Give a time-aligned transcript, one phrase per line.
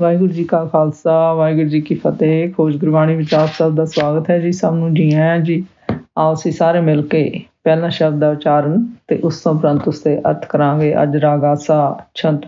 [0.00, 4.28] ਵਾਹਿਗੁਰੂ ਜੀ ਕਾ ਖਾਲਸਾ, ਵਾਹਿਗੁਰੂ ਜੀ ਕੀ ਫਤਿਹ। ਖੋਜ ਗੁਰਬਾਣੀ ਵਿੱਚ ਆਪ ਸਭ ਦਾ ਸਵਾਗਤ
[4.30, 5.64] ਹੈ ਜੀ ਸਭ ਨੂੰ। ਜੀ ਆਇਆਂ ਜੀ,
[6.18, 10.16] ਆਓ ਅਸੀਂ ਸਾਰੇ ਮਿਲ ਕੇ ਪਹਿਲਾ ਸ਼ਬਦ ਦਾ ਉਚਾਰਨ ਤੇ ਉਸ ਤੋਂ ਉਪਰੰਤ ਉਸ ਤੇ
[10.20, 12.42] ਅਰਥ ਕਰਾਂਗੇ। ਅੱਜ ਰਾਗਾਸਾ, ਛੰਤ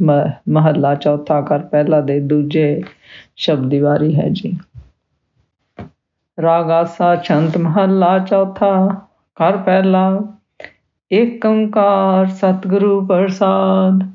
[0.49, 2.83] ਮਹੱਲਾ, ਚੌਥਾ ਕਰ ਪਹਿਲਾ ਦੇ ਦੂਜੇ
[3.37, 4.57] ਸ਼ਬਦ ਦੀ ਵਾਰੀ ਹੈ ਜੀ।
[6.39, 8.89] ਰਾਗਾਸਾ, ਛੰਤ ਮਹੱਲਾ, ਚੌਥਾ
[9.35, 10.21] ਕਰ ਪਹਿਲਾ।
[11.13, 14.09] ਏਕ ਓੰਕਾਰ, ਸਤਿਗੁਰੂ ਪ੍ਰਸਾਦ।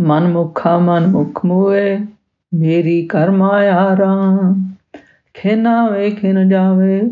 [0.00, 2.06] ਮਨ ਮੁਖਾ ਮਨ ਮੁਖ ਮੂਏ,
[2.54, 4.72] ਮੇਰੀ ਕਰ ਮਾਇਆ ਰਾਮ।
[5.34, 7.02] ਖੇਨਾ ਵੇ ਖਿਨ ਜਾਵੇ,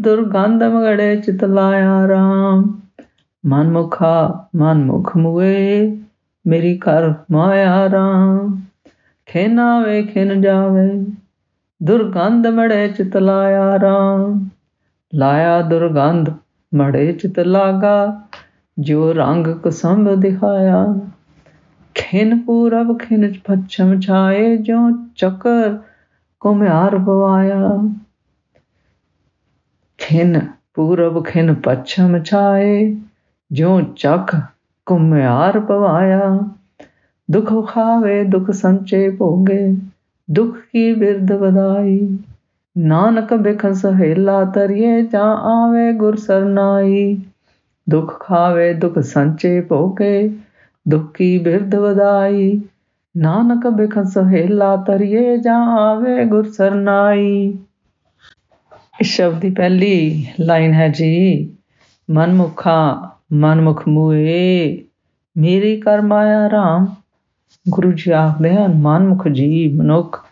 [0.00, 2.80] ਦੁਰਗੰਧ ਮਗੜੇ ਚਿਤ ਲਾਇਆ ਰਾਮ।
[3.46, 5.98] ਮਨ ਮੁਖਾ ਮਨ ਮੁਖ ਮੂਏ,
[6.46, 8.60] ਮੇਰੀ ਕਰ ਮਾਇਆ ਰਾਮ।
[9.26, 11.06] ਖੇਨਾ ਵੇ ਖਿਨ ਜਾਵੇ,
[11.82, 14.48] ਦੁਰਗੰਧ ਮੜੇ ਚਿਤ ਲਾਇਆ ਰਾਮ।
[15.14, 16.30] ਲਾਇਆ ਦੁਰਗੰਧ
[16.74, 18.20] ਮੜੇ ਚਿਤ ਲਾਗਾ
[18.78, 21.09] ਜੋ ਰੰਗ ਕੁਸੰਭ ਦਿਖਾਇਆ।
[21.94, 24.76] ਖਿਨ ਪੂਰਬ ਖਿਨ ਪੱਛਮ ਛਾਏ ਜੋ
[25.16, 25.78] ਚਕਰ
[26.40, 27.78] ਕੁਮਿਆਰ ਬਵਾਇਆ
[29.98, 30.40] ਖਿਨ
[30.74, 32.96] ਪੂਰਬ ਖਿਨ ਪੱਛਮ ਛਾਏ
[33.52, 34.36] ਜੋ ਚਖ
[34.86, 36.38] ਕੁਮਿਆਰ ਪਵਾਇਆ।
[37.30, 39.76] ਦੁਖ ਖਾਵੇ ਦੁਖ ਸੰਚੇ ਭੋਗੇ,
[40.30, 42.18] ਦੁਖ ਕੀ ਬਿਰਧ ਵਧਾਈ।
[42.78, 47.20] ਨਾਨਕ ਬਿਖਨ ਸਹੇਲਾ ਤਰੀਏ ਜਾਂ ਆਵੇ ਗੁਰ ਸਰਨਾਈ।
[47.90, 50.38] ਦੁਖ ਖਾਵੇ, ਦੁਖ ਸੰਚੇ ਭੋਗੇ
[50.88, 52.60] ਦੁਖੀ ਬਿਰਧ ਵਧਾਈ।
[53.16, 57.58] ਨਾਨਕ ਬਿਖਨ ਸਹੇਲਾ ਤਰੀਏ ਜਾਂ ਆਵੇ ਗੁਰ ਸਰਨਾਈ।
[59.00, 61.46] ਇਸ ਸ਼ਬਦ ਦੀ ਪਹਿਲੀ ਲਾਈਨ ਹੈ ਜੀ,
[62.10, 64.84] ਮਨਮੁਖਾ ਮਨਮੁਖ ਮੂਏ,
[65.36, 66.86] ਮੇਰੀ ਕਰ ਮਾਇਆ ਰਾਮ।
[67.68, 70.24] ਗੁਰੂ ਜੀ ਆਖਦੇ ਹਨ, ਮਨਮੁਖ ਜੀ ਮਨੁੱਖ,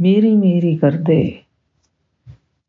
[0.00, 1.38] ਮੇਰੀ ਮੇਰੀ ਕਰਦੇ।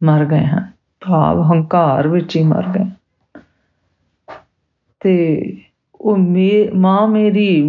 [0.04, 0.67] ਮਰ ਗਏ ਹਨ,
[1.02, 2.89] ਭਾਵ ਹੰਕਾਰ ਵਿੱਚ ਹੀ ਮਰ ਗਏ।
[5.00, 5.62] ਤੇ
[6.04, 6.18] ਉਹ
[6.76, 7.62] ਮਾਂ ਮੇਰੀ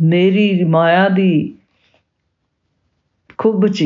[0.00, 1.54] ਮੇਰੀ ਮਾਇਆ ਦੀ
[3.38, 3.84] ਖੁੱਬ ਚ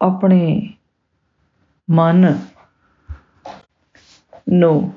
[0.00, 0.70] ਆਪਣੇ
[1.90, 2.38] ਮਨ
[4.48, 4.92] ਨੂੰ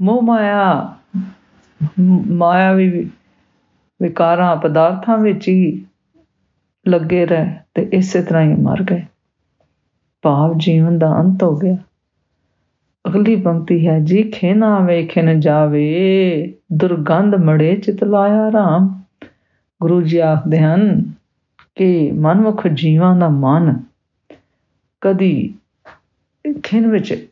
[0.00, 0.96] ਮੋਹ ਮਾਇਆ
[2.30, 3.10] ਮਾਇਆ ਵੀ
[4.02, 5.86] ਵਿਕਾਰਾਂ, ਪਦਾਰਥਾਂ ਵਿੱਚ ਹੀ
[6.88, 9.02] ਲੱਗੇ ਰਹੇ ਤੇ ਇਸੇ ਤਰ੍ਹਾਂ ਹੀ ਮਰ ਗਏ।
[10.22, 11.76] ਭਾਵ ਜੀਵਨ ਦਾ ਅੰਤ ਹੋ ਗਿਆ।
[13.08, 19.00] ਅਗਲੀ ਪੰਕਤੀ ਹੈ ਜੀ ਖੇਨਾ ਵੇਖਣ ਜਾਵੇ, ਦੁਰਗੰਧ ਮੜੇ ਚਿਤ ਲਾਇਆ ਰਾਮ।
[19.82, 21.12] ਗੁਰੂ ਜੀ ਆਖਦੇ ਹਨ
[21.74, 23.82] ਕਿ ਮਨਮੁਖ ਜੀਵਾਂ ਦਾ ਮਨ
[25.00, 25.54] ਕਦੀ
[26.62, 27.28] ਖਿੰ ਵਿੱਚ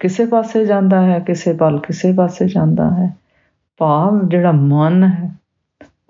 [0.00, 3.16] ਕਿਸੇ ਪਾਸੇ ਜਾਂਦਾ ਹੈ, ਕਿਸੇ ਪਲ ਕਿਸੇ ਪਾਸੇ ਜਾਂਦਾ ਹੈ।
[3.78, 5.34] ਭਾਵ ਜਿਹੜਾ ਮਨ ਹੈ,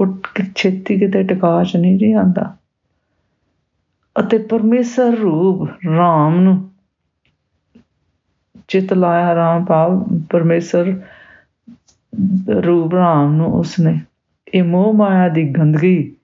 [0.00, 0.06] ਉਹ
[0.54, 2.56] ਛੇਤੀ ਕਿਤੇ ਟਿਕਾ ਚ ਨਹੀਂ ਜਾਂਦਾ
[4.20, 6.67] ਅਤੇ ਪਰਮੇਸ਼ਰ ਰੂਪ ਰਾਮ ਨੂੰ
[8.68, 11.00] ਚਿਤ ਲਾਇਆ ਰਾਮ ਭਾਵ ਪਰਮੇਸ਼ਰ
[12.66, 14.00] ਰੂਪ ਰਾਮ ਨੂੰ ਉਸਨੇ
[14.54, 16.16] ਇਹ ਮੋਹ ਮਾਇਆ ਦੀ ਗੰਦਗੀ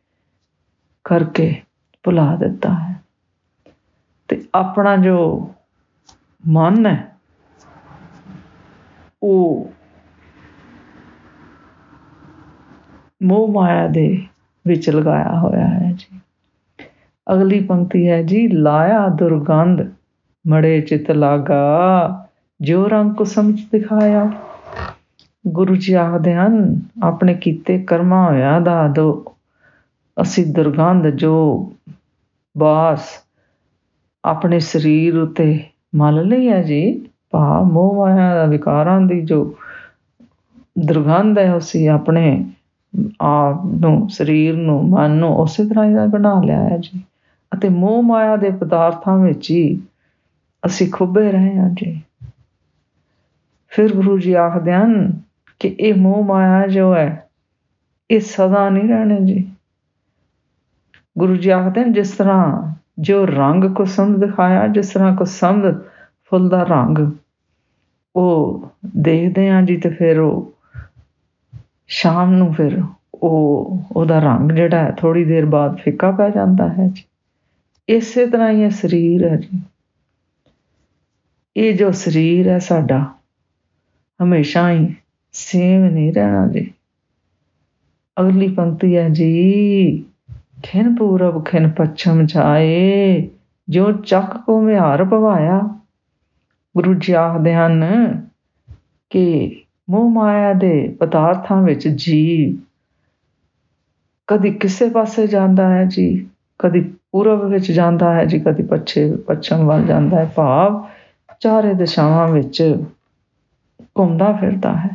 [1.04, 1.62] ਕਰਕੇ
[2.02, 2.94] ਭੁਲਾ ਦਿੱਤਾ ਹੈ।
[4.28, 5.54] ਤੇ ਆਪਣਾ ਜੋ
[6.48, 7.16] ਮਨ ਹੈ,
[9.22, 9.72] ਉਹ
[13.22, 14.26] ਮੋਹ ਮਾਇਆ ਦੇ
[14.66, 16.20] ਵਿੱਚ ਲਗਾਇਆ ਹੋਇਆ ਹੈ ਜੀ।
[17.32, 19.82] ਅਗਲੀ ਪੰਕਤੀ ਹੈ ਜੀ, ਲਾਇਆ ਦੁਰਗੰਧ,
[20.46, 22.23] ਮੜੇ ਚਿਤ ਲਾਗਾ।
[22.60, 24.30] ਜੋ ਰੰਗ ਕੋ ਸਮਝ ਦਿਖਾਇਆ,
[25.44, 29.34] ਗੁਰੂ ਜੀ ਆਖਦੇ ਹਨ, ਆਪਣੇ ਕੀਤੇ ਕਰਮਾਂ ਹੋਇਆ ਦਾ ਦੋ
[30.16, 31.34] ਅਸੀਂ ਦੁਰਗੰਧ, ਜੋ
[32.56, 33.08] ਬਾਸ
[34.24, 35.46] ਆਪਣੇ ਸਰੀਰ ਉਤੇ
[35.94, 39.44] ਮਲ ਲਈ ਹੈ ਜੀ ਭਾ ਮੋਹ ਮਾਇਆ ਦਾ ਵਿਕਾਰਾਂ ਦੀ ਜੋ
[40.78, 42.44] ਦੁਰਗੰਧ ਹੈ, ਅਸੀਂ ਆਪਣੇ
[43.20, 47.02] ਆਪ ਨੂੰ, ਸਰੀਰ ਨੂੰ, ਮਨ ਨੂੰ ਉਸੇ ਤਰ੍ਹਾਂ ਹੀ ਬਣਾ ਲਿਆ ਹੈ ਜੀ।
[47.52, 49.80] ਅਤੇ ਮੋਹ ਮਾਇਆ ਦੇ ਪਦਾਰਥਾਂ ਵਿੱਚ ਹੀ
[50.62, 52.00] ਅਸੀਂ ਖੁੱਬੇ ਰਹੇ ਹਾਂ ਜੀ।
[53.74, 55.20] ਫਿਰ ਗੁਰੂ ਜੀ ਆਖਦੇ ਹਨ
[55.60, 57.28] ਕਿ ਇਹ ਮੋਹ ਮਾਇਆ ਜੋ ਹੈ,
[58.10, 59.50] ਇਹ ਸਦਾ ਨਹੀਂ ਰਹਿਣੇ ਜੀ।
[61.18, 65.82] ਗੁਰੂ ਜੀ ਆਖਦੇ ਹਨ, ਜਿਸ ਤਰ੍ਹਾਂ ਜੋ ਰੰਗ ਕੋ ਸੰਦ ਦਿਖਾਇਆ, ਜਿਸ ਤਰ੍ਹਾਂ ਕੋ ਸੰਦ
[66.24, 66.98] ਫੁੱਲ ਦਾ ਰੰਗ,
[68.16, 70.54] ਉਹ ਦੇਖਦੇ ਆਂ ਜੀ ਤੇ ਫਿਰ ਉਹ
[71.86, 72.82] ਸ਼ਾਮ ਨੂੰ ਫਿਰ
[73.14, 77.04] ਉਹ, ਉਹਦਾ ਰੰਗ ਜਿਹੜਾ ਹੈ ਥੋੜੀ ਦੇਰ ਬਾਅਦ ਫਿੱਕਾ ਪੈ ਜਾਂਦਾ ਹੈ ਜੀ।
[77.88, 79.60] ਇਸੇ ਤਰ੍ਹਾਂ ਹੀ ਇਹ ਸਰੀਰ ਹੈ ਜੀ।
[81.56, 83.14] ਇਹ ਜੋ ਸਰੀਰ ਹੈ ਸਾਡਾ
[84.22, 84.94] ਹਮੇਸ਼ਾ ਹੀ
[85.32, 86.72] ਸੇਮ ਨਹੀਂ ਰਹਿਣਾ ਜੀ।
[88.20, 90.04] ਅਗਲੀ ਪੰਕਤੀ ਹੈ ਜੀ,
[90.62, 93.28] ਖਿਨ ਪੂਰਬ, ਖਿਨ ਪੱਛਮ ਜਾਏ
[93.68, 95.60] ਜੋ ਚੱਕ ਕੋ ਮਿਹਾਰ ਪਵਾਇਆ।
[96.76, 97.84] ਗੁਰੂ ਜੀ ਆਖਦੇ ਹਨ
[99.10, 99.56] ਕਿ
[99.90, 102.58] ਮੋਹ ਮਾਇਆ ਦੇ ਪਦਾਰਥਾਂ ਵਿੱਚ ਜੀ
[104.26, 106.26] ਕਦੀ ਕਿਸੇ ਪਾਸੇ ਜਾਂਦਾ ਹੈ ਜੀ,
[106.58, 106.80] ਕਦੀ
[107.12, 110.86] ਪੂਰਬ ਵਿੱਚ ਜਾਂਦਾ ਹੈ ਜੀ, ਕਦੀ ਪੱਛੇ, ਪੱਛਮ ਵੱਲ ਜਾਂਦਾ ਹੈ। ਭਾਵ
[111.40, 112.84] ਚਾਰੇ ਦਿਸ਼ਾਵਾਂ ਵਿੱਚ
[113.98, 114.90] ਘੁੰਮਦਾ ਫਿਰਦਾ ਹੈ।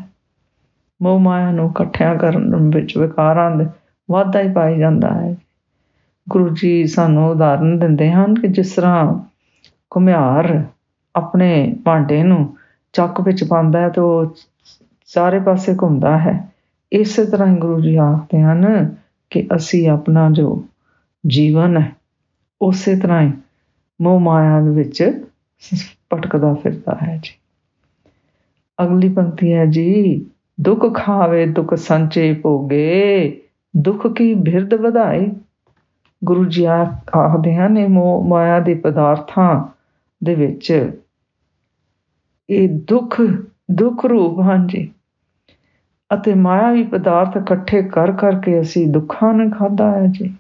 [1.02, 3.66] ਮੋਹ ਮਾਇਆ ਨੂੰ ਇਕੱਠਿਆਂ ਕਰਨ ਵਿੱਚ ਵਿਕਾਰਾਂ ਦੇ
[4.12, 5.36] ਵਾਧਾ ਹੀ ਪਾਈ ਜਾਂਦਾ ਹੈ।
[6.30, 9.30] ਗੁਰੂ ਜੀ ਸਾਨੂੰ ਉਦਾਹਰਨ ਦਿੰਦੇ ਹਨ ਕਿ ਜਿਸ ਤਰ੍ਹਾਂ
[9.96, 10.64] ਘੁਮਿਆਰ
[11.16, 12.58] ਆਪਣੇ ਭਾਂਡੇ ਨੂੰ
[12.94, 14.36] ਚੱਕ ਵਿੱਚ ਪਾਉਂਦਾ ਹੈ ਤੇ ਉਹ
[15.06, 16.50] ਸਾਰੇ ਪਾਸੇ ਘੁੰਮਦਾ ਹੈ।
[16.92, 18.96] ਇਸੇ ਤਰ੍ਹਾਂ ਹੀ ਗੁਰੂ ਜੀ ਆਖਦੇ ਹਨ
[19.30, 20.64] ਕਿ ਅਸੀਂ ਆਪਣਾ ਜੋ
[21.28, 21.92] ਜੀਵਨ ਹੈ,
[22.62, 23.32] ਉਸੇ ਤਰ੍ਹਾਂ ਹੀ
[24.02, 25.24] ਮੋਹ ਮਾਇਆ ਦੇ ਵਿੱਚ
[26.14, 27.39] ਭਟਕਦਾ ਫਿਰਦਾ ਹੈ ਜੀ।
[28.84, 30.26] ਅਗਲੀ ਪੰਕਤੀ ਹੈ ਜੀ,
[30.62, 33.42] ਦੁੱਖ ਖਾਵੇ, ਦੁੱਖ ਸੰਚੇ ਭੋਗੇ,
[33.78, 35.32] ਦੁੱਖ ਕੀ ਬਿਰਧ ਵਧਾਏ।
[36.24, 39.66] ਗੁਰੂ ਜੀ ਆਖਦੇ ਹਨ, ਇਹ ਮੋਹ ਮਾਇਆ ਦੇ ਪਦਾਰਥਾਂ
[40.24, 40.92] ਦੇ ਵਿੱਚ।
[42.50, 43.22] ਇਹ ਦੁੱਖ
[43.72, 44.92] ਦੁੱਖ ਰੂਪ ਹਨ ਜੀ।
[46.14, 50.34] ਅਤੇ ਮਾਇਆਵੀ ਪਦਾਰਥ ਇਕੱਠੇ ਕਰ, ਕਰਕੇ ਅਸੀਂ ਦੁੱਖਾਂ ਨੂੰ ਖਾਦਾ ਹੈ ਜੀ।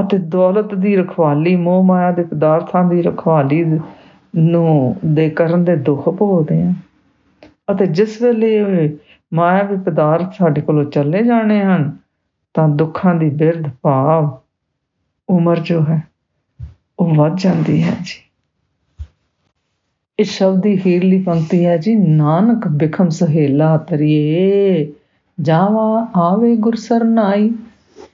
[0.00, 3.80] ਅਤੇ ਦੌਲਤ ਦੀ ਰਖਵਾਲੀ, ਮੋਹ ਮਾਇਆ ਦੇ ਪਦਾਰਥਾਂ ਦੀ ਰਖਵਾਲੀ
[4.36, 6.72] ਨੂੰ ਦੇ ਕਰਨ ਦੇ ਦੁੱਖ ਭੋਗਦੇ ਆ
[7.70, 8.98] ਅਤੇ ਜਿਸ ਵੇਲੇ
[9.32, 11.96] ਮਾਇਆਵੀ ਪਦਾਰਥ ਸਾਡੇ ਕੋਲੋਂ ਚੱਲੇ ਜਾਣੇ ਹਨ,
[12.54, 14.38] ਤਾਂ ਦੁੱਖਾਂ ਦੀ ਬਿਰਧ ਭਾਵ
[15.28, 16.02] ਉਮਰ ਜੋ ਹੈ,
[16.98, 18.18] ਉਹ ਵੱਧ ਜਾਂਦੀ ਹੈ ਜੀ।
[20.18, 24.92] ਇਸ ਸ਼ਬਦ ਦੀ ਹੀਰਲੀ ਪੰਕਤੀ ਹੈ ਜੀ, ਨਾਨਕ ਬਿਖਮ ਸਹੇਲਾ ਤਰੀਏ,
[25.40, 27.50] ਜਾਵਾ ਆਵੇ ਗੁਰਸਰ ਨਾਈ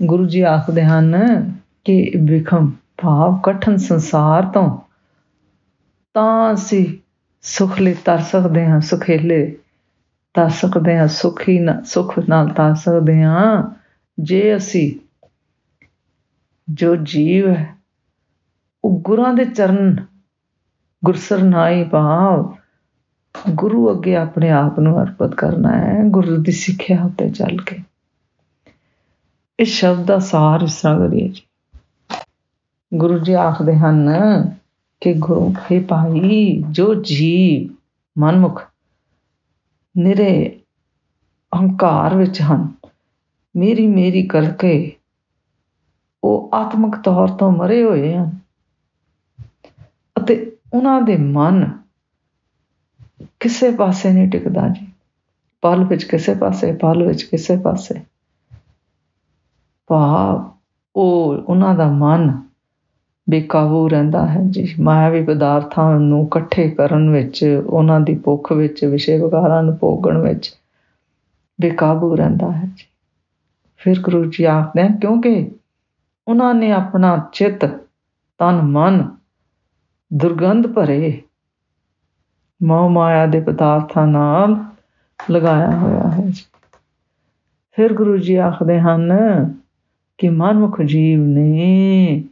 [0.03, 1.17] ਗੁਰੂ ਜੀ ਆਖਦੇ ਹਨ
[1.85, 2.71] ਕਿ ਬਿਖਮ
[3.03, 4.79] ਭਾਵ ਕਠਨ ਸੰਸਾਰ ਤੋਂ,
[6.15, 6.87] ਤਾਂ ਅਸੀਂ
[7.47, 9.59] ਸੁਖ ਲਈ ਤਰ ਸਕਦੇ ਹਾਂ, ਸੁਖੇਲੇ
[10.35, 13.75] ਤਰ ਸਕਦੇ ਹਾਂ, ਸੁਖੀ ਨਾ, ਸੁਖ ਨਾਲ ਤਰ ਸਕਦੇ ਹਾਂ।
[14.21, 14.93] ਜੇ ਅਸੀਂ
[16.71, 17.75] ਜੋ ਜੀਵ ਹੈ,
[18.85, 19.97] ਉਹ ਗੁਰਾਂ ਦੇ ਚਰਨ
[21.05, 22.57] ਗੁਰਸਰ ਨਾਈ ਭਾਵ
[23.51, 27.79] ਗੁਰੂ ਅੱਗੇ ਆਪਣੇ ਆਪ ਨੂੰ ਅਰਪਿਤ ਕਰਨਾ ਹੈ, ਗੁਰੂ ਦੀ ਸਿੱਖਿਆ ਉੱਤੇ ਚੱਲ ਕੇ।
[29.61, 31.43] ਇਸ ਸ਼ਬਦ ਦਾ ਸਾਰ ਇਸ ਤਰ੍ਹਾਂ ਕਰੀਏ ਜੀ।
[32.95, 34.11] ਗੁਰੂ ਜੀ ਆਖਦੇ ਹਨ
[35.01, 37.75] ਕਿ ਗੁਰੂ, ਹੈ ਭਾਈ, ਜੋ ਜੀਵ
[38.19, 38.63] ਮਨਮੁਖ
[39.99, 40.61] ਨਿਰੇ
[41.55, 42.73] ਅਹੰਕਾਰ ਵਿੱਚ ਹਨ,
[43.57, 44.97] ਮੇਰੀ ਮੇਰੀ ਕਰਕੇ
[46.25, 48.39] ਉਹ ਆਤਮਿਕ ਤੌਰ ਤੋਂ ਮਰੇ ਹੋਏ ਹਨ
[50.19, 51.79] ਅਤੇ ਉਹਨਾਂ ਦੇ ਮਨ
[53.41, 54.87] ਕਿਸੇ ਪਾਸੇ ਨਹੀਂ ਟਿਕਦਾ ਜੀ।
[55.61, 57.95] ਪਲ ਵਿੱਚ ਕਿਸੇ ਪਾਸੇ, ਪਲ ਵਿੱਚ ਕਿਸੇ ਪਾਸੇ।
[59.87, 60.51] ਭਾਵ
[60.97, 62.46] ਉਹ, ਉਹਨਾਂ ਦਾ ਮਨ
[63.31, 69.19] ਬੇਕਾਬੂ ਰਹਿੰਦਾ ਹੈ। ਜੀ ਮਾਇਆਵੀ ਪਦਾਰਥਾਂ ਨੂੰ ਇਕੱਠੇ ਕਰਨ ਵਿੱਚ, ਉਹਨਾਂ ਦੀ ਭੁੱਖ ਵਿੱਚ ਵਿਸ਼ੇ
[69.23, 70.55] ਵਿਕਾਰਾਂ ਨੂੰ ਭੋਗਣ ਵਿੱਚ
[71.61, 72.85] ਬੇਕਾਬੂ ਰਹਿੰਦਾ ਹੈ। ਜੀ,
[73.77, 75.51] ਫਿਰ ਗੁਰੂ ਜੀ ਆਖਦੇ ਹਨ, ਕਿਉਂਕਿ
[76.29, 77.65] ਉਹਨਾਂ ਨੇ ਆਪਣਾ ਚਿੱਤ,
[78.39, 79.17] ਤਨ, ਮਨ
[80.15, 81.23] ਦੁਰਗੰਧ ਭਰੇ
[82.63, 84.65] ਮੋਹ ਮਾਇਆ ਦੇ ਪਦਾਰਥਾਂ ਨਾਲ
[85.31, 86.33] ਲਗਾਇਆ ਹੋਇਆ ਹੈ।
[87.73, 89.13] ਫਿਰ ਗੁਰੂ ਜੀ ਆਖਦੇ ਹਨ
[90.19, 92.25] ਕਿ ਮਨੁੱਖ ਜੀਵ ਨੇ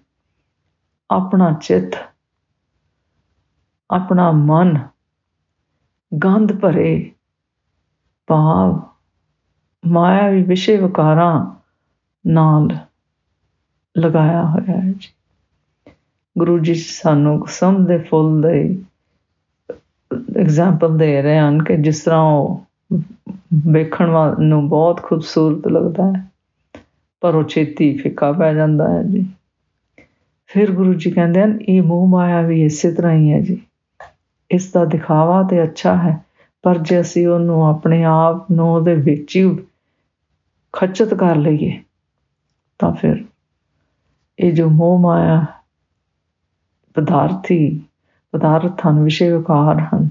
[1.15, 1.97] ਆਪਣਾ ਚਿੱਤ,
[3.91, 4.79] ਆਪਣਾ ਮਨ
[6.13, 7.11] ਗੰਧ ਭਰੇ
[8.29, 8.81] ਭਾਵ
[9.85, 11.35] ਮਾਇਆਵੀ ਵਿਸ਼ੇ ਵਿਕਾਰਾਂ
[12.25, 12.69] ਨਾਲ
[13.97, 15.13] ਲਗਾਇਆ ਹੋਇਆ ਹੈ ਜੀ।
[16.37, 18.85] ਗੁਰੂ ਜੀ ਸਾਨੂੰ ਸਮ ਦੇ ਫੁੱਲ ਦੇ
[20.41, 22.65] ਐਗਜ਼ਾਮਪਲ ਦੇ ਰਹੇ ਹਨ ਕਿ ਜਿਸ ਤਰ੍ਹਾਂ ਉਹ
[23.69, 26.25] ਵੇਖਣ ਨੂੰ ਬਹੁਤ ਖੂਬਸੂਰਤ ਲੱਗਦਾ ਹੈ,
[27.23, 29.27] ਪਰ ਉਹ ਛੇਤੀ ਫਿੱਕਾ ਪੈ ਜਾਂਦਾ ਹੈ ਜੀ।
[30.55, 33.61] ਫਿਰ ਗੁਰੂ ਜੀ ਕਹਿੰਦੇ ਹਨ, ਇਹ ਮੋਹ ਮਾਇਆ ਵੀ ਇਸੇ ਤਰ੍ਹਾਂ ਹੀ ਹੈ ਜੀ।
[34.51, 36.17] ਇਸ ਦਾ ਦਿਖਾਵਾ ਤੇ ਅੱਛਾ ਹੈ,
[36.65, 39.45] ਪਰ ਜੇ ਅਸੀਂ ਉਹਨੂੰ ਆਪਣੇ ਆਪ ਨੂੰ ਉਹਦੇ ਵਿੱਚ ਹੀ
[40.75, 41.81] ਖਚਤ ਕਰ ਲਈਏ,
[42.79, 43.25] ਤਾਂ ਫਿਰ
[44.39, 45.45] ਇਹ ਜੋ ਮੋਹ ਮਾਇਆ
[46.97, 47.81] ਪਦਾਰਥੀ,
[48.33, 50.09] ਪਦਾਰਥ ਹਨ, ਵਿਸ਼ੇ ਵਿਕਾਰ ਹਨ,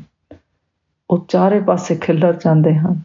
[1.10, 3.02] ਉਹ ਚਾਰੇ ਪਾਸੇ ਖਿਲਰ ਜਾਂਦੇ ਹਨ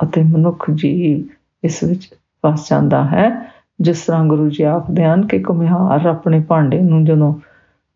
[0.00, 1.28] ਅਤੇ ਮਨੁੱਖ ਜੀਵ
[1.64, 2.08] ਇਸ ਵਿੱਚ
[2.46, 3.30] ਫਸ ਜਾਂਦਾ ਹੈ।
[3.80, 7.34] ਜਿਸ ਤਰ੍ਹਾਂ ਗੁਰੂ ਜੀ ਆਖਦੇ ਹਨ ਕਿ ਕੁਮਿਹਾਰ ਆਪਣੇ ਭਾਂਡੇ ਨੂੰ ਜਦੋਂ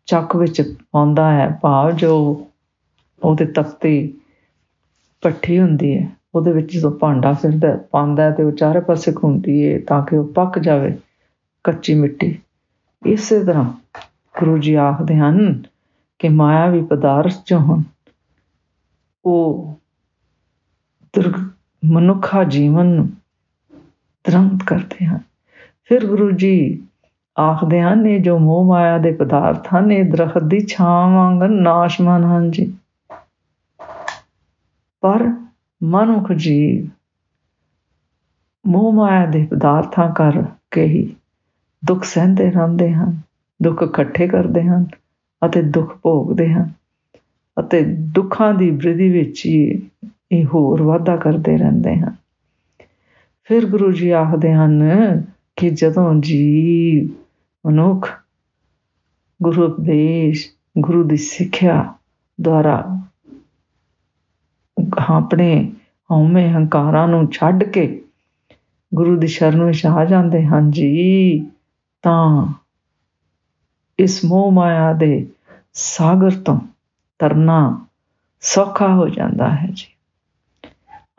[0.05, 2.45] ਚੱਕ ਵਿੱਚ ਪਾਉਂਦਾ ਹੈ, ਭਾਵ ਜੋ
[3.23, 4.13] ਉਹਦੇ ਤਖਤੀ
[5.21, 9.79] ਪੱਠੀ ਹੁੰਦੀ ਹੈ, ਉਹਦੇ ਵਿੱਚ ਜਦੋਂ ਭਾਂਡਾ ਫਿਰਦਾ ਪਾਉਂਦਾ ਤੇ ਉਹ ਚਾਰੇ ਪਾਸੇ ਘੁੰਮਦੀ ਹੈ
[9.87, 10.97] ਤਾਂ ਕਿ ਉਹ ਪੱਕ ਜਾਵੇ
[11.63, 12.39] ਕੱਚੀ ਮਿੱਟੀ।
[13.05, 13.73] ਇਸੇ ਤਰ੍ਹਾਂ
[14.39, 15.63] ਗੁਰੂ ਜੀ ਆਖਦੇ ਹਨ
[16.19, 17.83] ਕਿ ਮਾਇਆਵੀ ਪਦਾਰਥ ਜੋ ਹਨ।
[19.25, 19.75] ਉਹ
[21.15, 21.49] ਦੁਰਗ
[21.85, 23.09] ਮਨੁੱਖਾ ਜੀਵਨ ਨੂੰ
[24.23, 25.19] ਤਰੰਤ ਕਰਦੇ ਹਨ।
[25.89, 26.83] ਫਿਰ ਗੁਰੂ ਜੀ
[27.39, 32.23] ਆਖਦੇ ਹਨ ਇਹ ਜੋ ਮੋਹ ਮਾਇਆ ਦੇ ਪਦਾਰਥ ਹਨ, ਇਹ ਦਰਖਤ ਦੀ ਛਾਂ ਵਾਂਗ ਨਾਸ਼ਮਨ
[32.23, 32.73] ਹਨ ਜੀ।
[35.01, 35.29] ਪਰ
[35.83, 36.89] ਮਨੁੱਖ ਜੀ
[38.67, 41.15] ਮੋਹ ਮਾਇਆ ਦੇ ਪਦਾਰਥਾਂ ਕਰਕੇ ਹੀ
[41.85, 43.17] ਦੁੱਖ ਸਹਿੰਦੇ ਰਹਿੰਦੇ ਹਨ,
[43.63, 44.87] ਦੁੱਖ ਇਕੱਠੇ ਕਰਦੇ ਹਨ
[45.45, 46.69] ਅਤੇ ਦੁੱਖ ਭੋਗਦੇ ਹਨ
[47.59, 49.89] ਅਤੇ ਦੁੱਖਾਂ ਦੀ ਬ੍ਰਿਧੀ ਵਿੱਚ ਹੀ
[50.31, 52.15] ਇਹ ਹੋਰ ਵਾਧਾ ਕਰਦੇ ਰਹਿੰਦੇ ਹਨ।
[53.43, 54.83] ਫਿਰ ਗੁਰੂ ਜੀ ਆਖਦੇ ਹਨ
[55.55, 57.09] ਕਿ ਜਦੋਂ ਜੀ
[57.67, 58.23] ਮਨੁੱਖ
[59.43, 60.47] ਗੁਰੂ ਉਪਦੇਸ਼,
[60.77, 61.93] ਗੁਰੂ ਦੀ ਸਿੱਖਿਆ
[62.41, 63.01] ਦੁਆਰਾ
[65.09, 65.71] ਆਪਣੇ
[66.11, 68.05] ਹਉਮੈ ਹੰਕਾਰਾਂ ਨੂੰ ਛੱਡ ਕੇ
[68.93, 71.49] ਗੁਰੂ ਦੀ ਸ਼ਰਨ ਵਿੱਚ ਆ ਜਾਂਦੇ ਹਾਂ ਜੀ,
[72.01, 72.53] ਤਾਂ
[73.99, 75.27] ਇਸ ਮੋਹ ਮਾਇਆ ਦੇ
[75.73, 76.59] ਸਾਗਰ ਤੋਂ
[77.19, 77.85] ਤਰਨਾ
[78.41, 79.87] ਸੌਖਾ ਹੋ ਜਾਂਦਾ ਹੈ ਜੀ।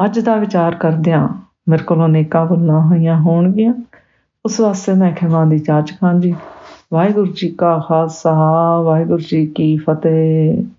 [0.05, 1.28] ਅੱਜ ਦਾ ਵਿਚਾਰ ਕਰਦਿਆਂ
[1.69, 3.75] ਮੇਰੇ ਕੋਲੋਂ ਨੇਕਾਂ ਭੁੱਲਾਂ ਹੋਈਆਂ ਹੋਣਗੀਆਂ।
[4.46, 6.34] ਉਸ ਵਾਸਤੇ ਮੈਂ ਖਿਮਾ ਦੀ ਚਾਚ ਖਾਂ ਜੀ
[6.92, 8.32] ਵਾਹਿਗੁਰੂ ਜੀ ਕਾ ਖਾਲਸਾ,
[8.80, 10.75] ਵਾਹਿਗੁਰੂ ਜੀ ਕੀ ਫਤਿਹ।